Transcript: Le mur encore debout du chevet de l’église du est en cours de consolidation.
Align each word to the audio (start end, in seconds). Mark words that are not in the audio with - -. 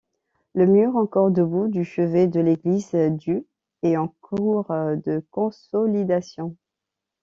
Le 0.55 0.65
mur 0.65 0.95
encore 0.95 1.29
debout 1.29 1.67
du 1.67 1.85
chevet 1.85 2.25
de 2.25 2.39
l’église 2.39 2.91
du 2.95 3.45
est 3.83 3.97
en 3.97 4.07
cours 4.07 4.65
de 4.71 5.23
consolidation. 5.29 6.55